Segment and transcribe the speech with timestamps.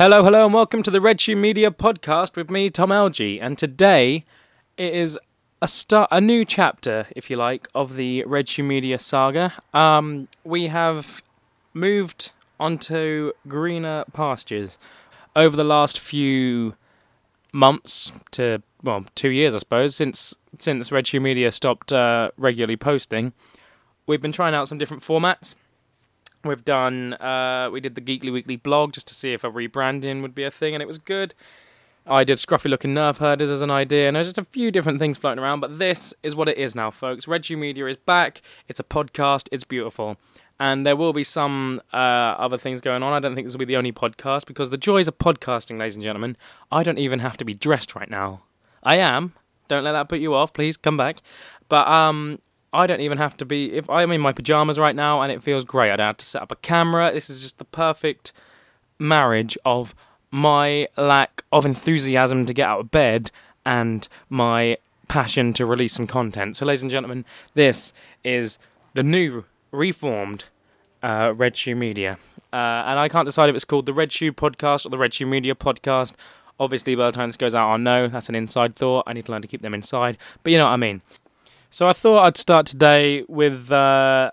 [0.00, 3.38] Hello, hello, and welcome to the Red Shoe Media podcast with me, Tom Elgie.
[3.38, 4.24] And today
[4.78, 5.18] it is
[5.60, 9.52] a start, a new chapter, if you like, of the Red Shoe Media saga.
[9.74, 11.22] Um, we have
[11.74, 14.78] moved onto greener pastures
[15.36, 16.76] over the last few
[17.52, 22.78] months to well, two years, I suppose, since since Red Shoe Media stopped uh, regularly
[22.78, 23.34] posting.
[24.06, 25.54] We've been trying out some different formats.
[26.44, 30.22] We've done, uh, we did the Geekly Weekly blog just to see if a rebranding
[30.22, 31.34] would be a thing, and it was good.
[32.06, 34.98] I did Scruffy Looking Nerf Herders as an idea, and there's just a few different
[34.98, 37.26] things floating around, but this is what it is now, folks.
[37.42, 38.40] Shoe Media is back.
[38.68, 39.48] It's a podcast.
[39.52, 40.16] It's beautiful.
[40.58, 43.12] And there will be some uh, other things going on.
[43.12, 45.94] I don't think this will be the only podcast because the joys of podcasting, ladies
[45.94, 46.36] and gentlemen,
[46.72, 48.42] I don't even have to be dressed right now.
[48.82, 49.34] I am.
[49.68, 50.52] Don't let that put you off.
[50.52, 51.22] Please come back.
[51.68, 52.40] But um,
[52.72, 53.72] I don't even have to be.
[53.72, 56.26] If I'm in my pajamas right now and it feels great, I don't have to
[56.26, 57.12] set up a camera.
[57.12, 58.32] This is just the perfect
[58.98, 59.94] marriage of
[60.30, 63.30] my lack of enthusiasm to get out of bed
[63.64, 66.56] and my passion to release some content.
[66.56, 68.58] So, ladies and gentlemen, this is
[68.94, 70.44] the new reformed
[71.02, 72.18] uh, Red Shoe Media.
[72.52, 75.14] Uh, and I can't decide if it's called the Red Shoe Podcast or the Red
[75.14, 76.14] Shoe Media Podcast.
[76.58, 78.08] Obviously, by the time this goes out, I'll know.
[78.08, 79.04] That's an inside thought.
[79.06, 80.18] I need to learn to keep them inside.
[80.42, 81.00] But you know what I mean.
[81.72, 84.32] So I thought I'd start today with uh,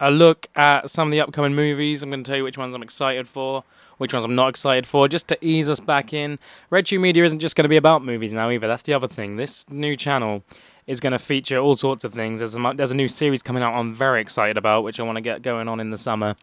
[0.00, 2.02] a look at some of the upcoming movies.
[2.02, 3.64] I'm going to tell you which ones I'm excited for,
[3.98, 6.38] which ones I'm not excited for, just to ease us back in.
[6.70, 8.66] Red Shoe Media isn't just going to be about movies now either.
[8.66, 9.36] That's the other thing.
[9.36, 10.42] This new channel
[10.86, 12.40] is going to feature all sorts of things.
[12.40, 15.16] There's a, there's a new series coming out I'm very excited about, which I want
[15.16, 16.34] to get going on in the summer,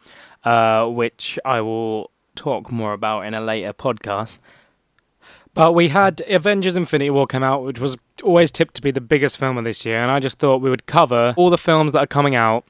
[0.43, 4.35] uh, which I will talk more about in a later podcast.
[5.57, 9.01] But we had Avengers Infinity War come out, which was always tipped to be the
[9.01, 11.93] biggest film of this year, and I just thought we would cover all the films
[11.93, 12.63] that are coming out,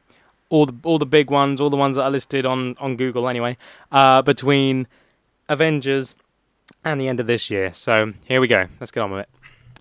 [0.50, 3.28] all the all the big ones, all the ones that are listed on, on Google
[3.28, 3.58] anyway,
[3.92, 4.88] uh, between
[5.50, 6.16] Avengers
[6.86, 7.74] and the end of this year.
[7.74, 8.68] So here we go.
[8.80, 9.30] Let's get on with it.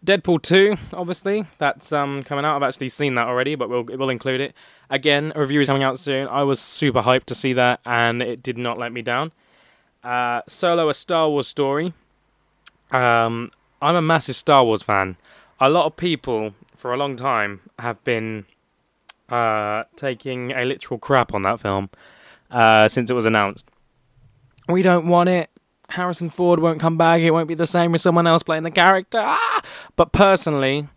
[0.04, 2.56] Deadpool 2, obviously, that's um, coming out.
[2.56, 4.52] I've actually seen that already, but we'll we'll include it.
[4.90, 6.26] Again, a review is coming out soon.
[6.26, 9.30] I was super hyped to see that, and it did not let me down.
[10.02, 11.92] Uh, Solo, a Star Wars story.
[12.90, 13.50] Um,
[13.82, 15.16] I'm a massive Star Wars fan.
[15.60, 18.46] A lot of people, for a long time, have been
[19.28, 21.90] uh, taking a literal crap on that film
[22.50, 23.68] uh, since it was announced.
[24.68, 25.50] We don't want it.
[25.88, 27.20] Harrison Ford won't come back.
[27.20, 29.20] It won't be the same with someone else playing the character.
[29.20, 29.62] Ah!
[29.94, 30.88] But personally,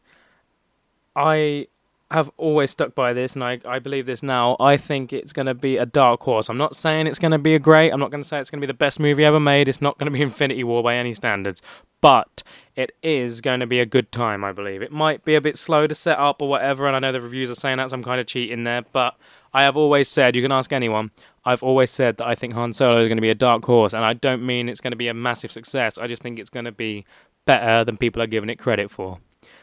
[1.15, 1.67] I
[2.11, 4.57] have always stuck by this, and I, I believe this now.
[4.59, 6.49] I think it's going to be a dark horse.
[6.49, 7.91] I'm not saying it's going to be a great.
[7.91, 9.69] I'm not going to say it's going to be the best movie ever made.
[9.69, 11.61] It's not going to be Infinity War by any standards,
[12.01, 12.41] but
[12.75, 14.43] it is going to be a good time.
[14.43, 16.99] I believe it might be a bit slow to set up or whatever, and I
[16.99, 18.81] know the reviews are saying that, so I'm kind of cheating there.
[18.91, 19.15] But
[19.53, 21.11] I have always said, you can ask anyone.
[21.45, 23.93] I've always said that I think Han Solo is going to be a dark horse,
[23.93, 25.99] and I don't mean it's going to be a massive success.
[25.99, 27.05] I just think it's going to be
[27.45, 29.19] better than people are giving it credit for.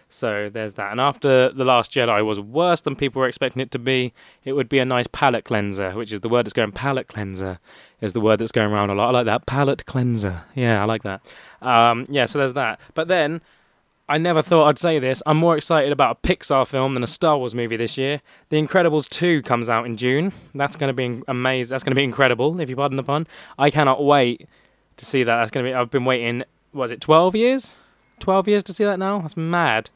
[0.08, 0.92] So there's that.
[0.92, 4.12] And after The Last Jedi was worse than people were expecting it to be,
[4.44, 7.58] it would be a nice palate cleanser, which is the word that's going palate cleanser
[8.00, 9.08] is the word that's going around a lot.
[9.08, 9.46] I like that.
[9.46, 10.44] Palate cleanser.
[10.54, 11.22] Yeah, I like that.
[11.62, 12.78] Um, yeah, so there's that.
[12.94, 13.40] But then
[14.08, 15.22] I never thought I'd say this.
[15.26, 18.20] I'm more excited about a Pixar film than a Star Wars movie this year.
[18.50, 20.32] The Incredibles 2 comes out in June.
[20.54, 21.74] That's going to be amazing.
[21.74, 23.26] That's going to be incredible, if you pardon the pun.
[23.58, 24.48] I cannot wait
[24.98, 25.36] to see that.
[25.38, 25.74] That's going to be.
[25.74, 26.44] I've been waiting.
[26.72, 27.78] Was it 12 years?
[28.20, 29.20] 12 years to see that now?
[29.20, 29.90] That's mad.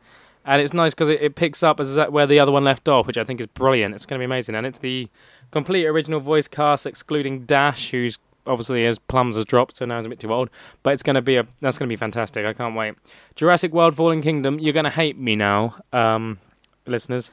[0.44, 3.06] And it's nice because it, it picks up as where the other one left off,
[3.06, 3.94] which I think is brilliant.
[3.94, 4.54] It's going to be amazing.
[4.54, 5.08] And it's the
[5.50, 10.06] complete original voice cast, excluding Dash, who's obviously his plums has dropped, so now he's
[10.06, 10.50] a bit too old.
[10.82, 12.46] But it's going to be a that's going to be fantastic.
[12.46, 12.94] I can't wait.
[13.36, 14.58] Jurassic World: Fallen Kingdom.
[14.58, 16.38] You're going to hate me now, um,
[16.86, 17.30] listeners.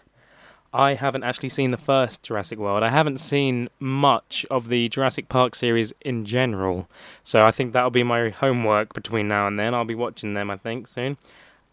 [0.73, 2.83] I haven't actually seen the first Jurassic World.
[2.83, 6.89] I haven't seen much of the Jurassic Park series in general.
[7.23, 9.73] So I think that'll be my homework between now and then.
[9.73, 11.17] I'll be watching them, I think, soon.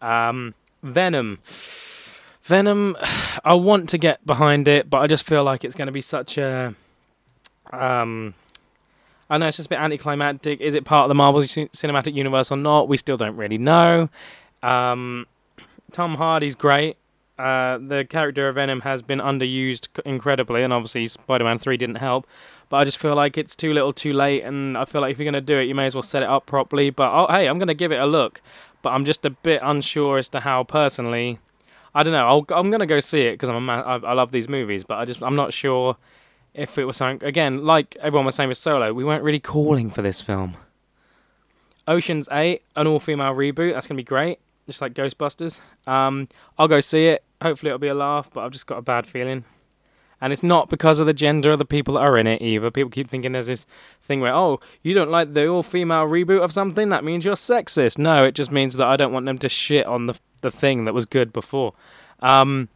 [0.01, 1.39] Um, Venom.
[2.43, 2.95] Venom,
[3.43, 6.01] I want to get behind it, but I just feel like it's going to be
[6.01, 6.73] such a.
[7.73, 8.33] Um,
[9.29, 10.61] I know it's just a bit anticlimactic.
[10.61, 12.87] Is it part of the Marvel Cinematic Universe or not?
[12.87, 14.09] We still don't really know.
[14.61, 15.25] Um,
[15.91, 16.97] Tom Hardy's great.
[17.37, 22.25] Uh, the character of Venom has been underused incredibly, and obviously Spider-Man Three didn't help.
[22.69, 25.19] But I just feel like it's too little, too late, and I feel like if
[25.19, 26.89] you're going to do it, you may as well set it up properly.
[26.89, 28.41] But oh, hey, I'm going to give it a look.
[28.81, 31.39] But I'm just a bit unsure as to how personally.
[31.93, 32.45] I don't know.
[32.55, 34.49] i am going to go see it because I'm a ma- I, I love these
[34.49, 35.97] movies, but I just I'm not sure
[36.53, 37.25] if it was something.
[37.27, 40.57] Again, like everyone was saying with Solo, we weren't really calling for this film.
[41.87, 43.73] Ocean's Eight, an all-female reboot.
[43.73, 45.59] That's going to be great just like Ghostbusters.
[45.87, 46.27] Um,
[46.57, 47.23] I'll go see it.
[47.41, 49.43] Hopefully, it'll be a laugh, but I've just got a bad feeling.
[50.21, 52.71] And it's not because of the gender of the people that are in it either.
[52.71, 53.67] People keep thinking there's this
[54.01, 57.35] thing where, oh, you don't like the all female reboot of something, that means you're
[57.35, 57.97] sexist.
[57.97, 60.85] No, it just means that I don't want them to shit on the the thing
[60.85, 61.73] that was good before.
[62.19, 62.69] Um,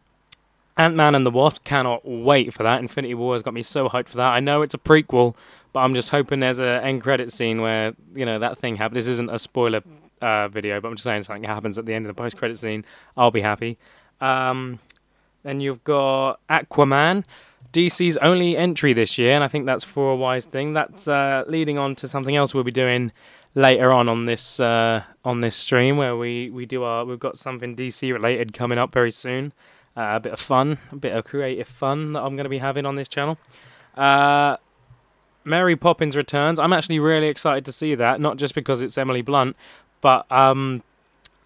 [0.76, 2.80] Ant Man and the Wasp cannot wait for that.
[2.80, 4.32] Infinity War has got me so hyped for that.
[4.32, 5.34] I know it's a prequel,
[5.72, 9.06] but I'm just hoping there's an end credit scene where you know that thing happens.
[9.06, 9.82] This isn't a spoiler
[10.20, 12.58] uh, video, but I'm just saying something happens at the end of the post credit
[12.58, 12.84] scene.
[13.16, 13.78] I'll be happy.
[14.20, 14.78] Um,
[15.42, 17.24] then you've got Aquaman,
[17.72, 20.72] DC's only entry this year, and I think that's for a wise thing.
[20.72, 23.12] That's uh, leading on to something else we'll be doing
[23.54, 27.36] later on on this uh, on this stream where we, we do our we've got
[27.36, 29.52] something DC related coming up very soon.
[29.96, 32.58] Uh, a bit of fun, a bit of creative fun that I'm going to be
[32.58, 33.38] having on this channel.
[33.96, 34.56] Uh,
[35.44, 36.58] Mary Poppins Returns.
[36.58, 39.56] I'm actually really excited to see that, not just because it's Emily Blunt,
[40.00, 40.82] but um,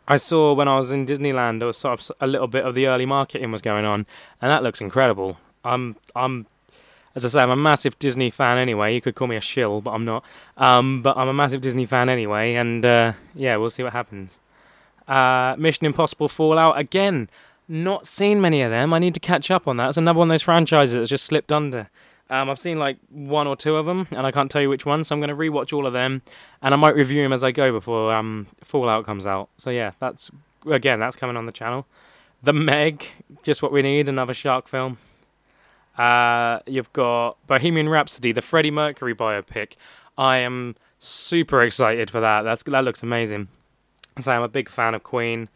[0.07, 2.75] I saw when I was in Disneyland there was sort of a little bit of
[2.75, 4.07] the early marketing was going on,
[4.41, 5.39] and that looks incredible.
[5.65, 6.47] I'm I'm
[7.15, 8.95] as I say, I'm a massive Disney fan anyway.
[8.95, 10.25] You could call me a shill, but I'm not.
[10.57, 14.39] Um, but I'm a massive Disney fan anyway, and uh, yeah, we'll see what happens.
[15.07, 17.29] Uh, Mission Impossible Fallout again.
[17.67, 18.93] Not seen many of them.
[18.93, 19.89] I need to catch up on that.
[19.89, 21.89] It's another one of those franchises that's just slipped under.
[22.31, 24.87] Um, I've seen like one or two of them, and I can't tell you which
[24.87, 25.05] one.
[25.05, 26.23] So I'm going to rewatch all of them,
[26.63, 29.51] and I might review them as I go before um, Fallout comes out.
[29.59, 30.31] So yeah, that's
[30.67, 31.87] again that's coming on the channel.
[32.43, 33.07] The Meg,
[33.43, 34.09] just what we need.
[34.09, 34.99] Another shark film.
[35.97, 39.75] Uh, you've got Bohemian Rhapsody, the Freddie Mercury biopic.
[40.19, 42.43] I am super excited for that.
[42.43, 43.49] That's that looks amazing.
[44.21, 45.49] So I'm a big fan of Queen.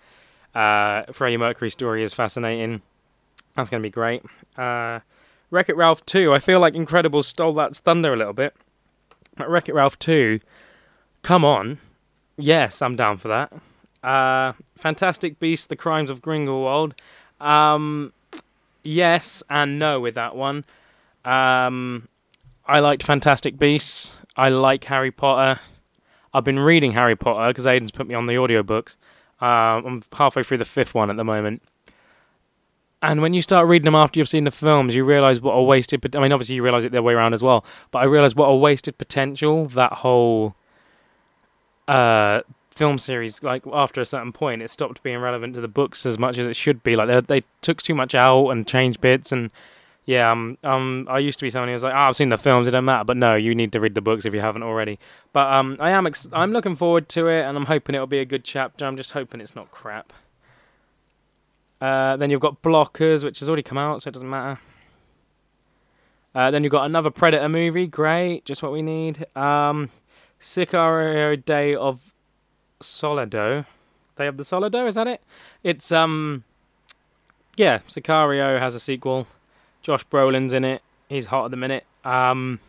[0.55, 2.83] Uh, Freddie Mercury's story is fascinating.
[3.55, 4.23] That's going to be great.
[4.57, 5.01] Uh,
[5.51, 6.33] Wreck It Ralph 2.
[6.33, 8.55] I feel like Incredibles stole that thunder a little bit.
[9.37, 10.41] But Wreck It Ralph 2.
[11.23, 11.79] Come on.
[12.37, 13.53] Yes, I'm down for that.
[14.03, 16.95] Uh, Fantastic Beasts: The Crimes of Grindelwald.
[17.41, 18.13] Um,
[18.83, 20.65] yes and no with that one.
[21.25, 22.09] Um,
[22.67, 24.23] I liked Fantastic Beasts.
[24.37, 25.61] I like Harry Potter.
[26.33, 28.97] I've been reading Harry Potter because Aiden's put me on the audiobooks.
[29.41, 31.63] Uh, I'm halfway through the fifth one at the moment.
[33.01, 35.63] And when you start reading them after you've seen the films, you realise what a
[35.63, 36.17] wasted.
[36.17, 37.65] I mean, obviously you realise it the other way around as well.
[37.93, 40.57] But I realise what a wasted potential that whole
[41.87, 42.43] uh,
[42.79, 46.17] film series like after a certain point it stopped being relevant to the books as
[46.17, 49.33] much as it should be like they, they took too much out and changed bits
[49.33, 49.51] and
[50.07, 52.39] yeah um, um i used to be someone who was like oh, i've seen the
[52.39, 54.63] films it don't matter but no you need to read the books if you haven't
[54.63, 54.97] already
[55.33, 58.21] but um i am ex- i'm looking forward to it and i'm hoping it'll be
[58.21, 60.13] a good chapter i'm just hoping it's not crap
[61.81, 64.59] uh, then you've got blockers which has already come out so it doesn't matter
[66.35, 69.91] uh, then you've got another predator movie great just what we need um
[70.41, 72.13] Sicario Day of
[72.81, 73.67] Solido.
[74.17, 75.21] Day of the Solido, is that it?
[75.63, 76.45] It's um
[77.57, 79.27] yeah, Sicario has a sequel.
[79.83, 80.83] Josh Brolin's in it.
[81.09, 81.85] He's hot at the minute.
[82.05, 82.61] Um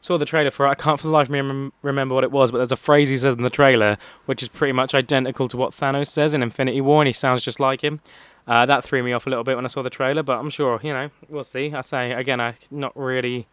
[0.00, 0.70] saw the trailer for it.
[0.70, 2.76] I can't for the life of me rem- remember what it was, but there's a
[2.76, 6.34] phrase he says in the trailer which is pretty much identical to what Thanos says
[6.34, 8.00] in Infinity War, and he sounds just like him.
[8.46, 10.50] Uh, that threw me off a little bit when I saw the trailer, but I'm
[10.50, 11.72] sure, you know, we'll see.
[11.74, 13.48] I say, again, I'm not really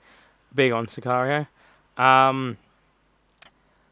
[0.53, 1.47] big on Sicario.
[1.97, 2.57] Um,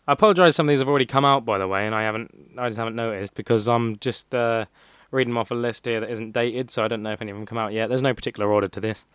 [0.07, 0.55] I apologise.
[0.55, 2.53] Some of these have already come out, by the way, and I haven't.
[2.57, 4.65] I just haven't noticed because I'm just uh,
[5.09, 7.31] reading them off a list here that isn't dated, so I don't know if any
[7.31, 7.89] of them come out yet.
[7.89, 9.05] There's no particular order to this.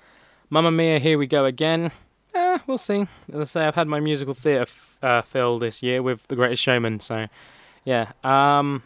[0.50, 1.90] Mamma Mia, here we go again.
[2.34, 3.06] Eh, we'll see.
[3.32, 6.36] As I say, I've had my musical theatre f- uh, fill this year with The
[6.36, 7.26] Greatest Showman, so
[7.84, 8.12] yeah.
[8.22, 8.82] Um,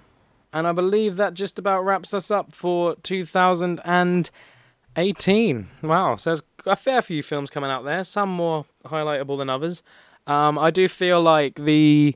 [0.53, 5.69] and I believe that just about wraps us up for 2018.
[5.83, 9.83] Wow, so there's a fair few films coming out there, some more highlightable than others.
[10.27, 12.15] Um, I do feel like the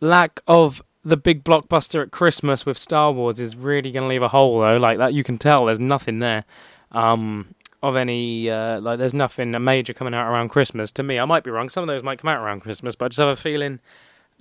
[0.00, 4.22] lack of the big blockbuster at Christmas with Star Wars is really going to leave
[4.22, 4.78] a hole, though.
[4.78, 6.44] Like that, you can tell there's nothing there
[6.92, 8.48] um, of any.
[8.48, 10.90] Uh, like, there's nothing major coming out around Christmas.
[10.92, 11.68] To me, I might be wrong.
[11.68, 13.80] Some of those might come out around Christmas, but I just have a feeling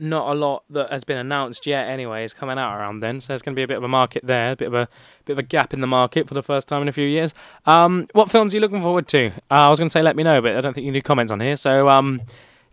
[0.03, 1.89] not a lot that has been announced yet.
[1.89, 3.19] Anyway, is coming out around then.
[3.19, 4.87] So there's going to be a bit of a market there, a bit of a
[5.25, 7.33] bit of a gap in the market for the first time in a few years.
[7.65, 9.27] Um, what films are you looking forward to?
[9.49, 11.01] Uh, I was going to say let me know, but I don't think you do
[11.01, 11.55] comments on here.
[11.55, 11.89] So.
[11.89, 12.21] Um,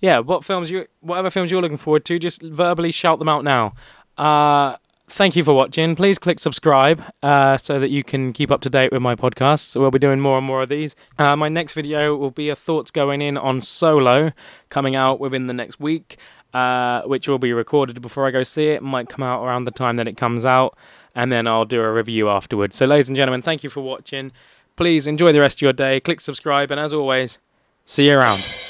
[0.02, 3.44] yeah, what films you, whatever films you're looking forward to, just verbally shout them out
[3.44, 3.74] now.
[4.16, 4.76] Uh,
[5.10, 5.94] thank you for watching.
[5.94, 9.78] Please click subscribe uh, so that you can keep up to date with my podcasts.
[9.78, 10.96] We'll be doing more and more of these.
[11.18, 14.32] Uh, my next video will be a thoughts going in on Solo,
[14.68, 16.16] coming out within the next week,
[16.52, 18.80] uh, which will be recorded before I go see it.
[18.80, 18.82] it.
[18.82, 20.76] Might come out around the time that it comes out,
[21.14, 22.76] and then I'll do a review afterwards.
[22.76, 24.32] So, ladies and gentlemen, thank you for watching.
[24.76, 26.00] Please enjoy the rest of your day.
[26.00, 27.38] Click subscribe, and as always,
[27.84, 28.69] see you around.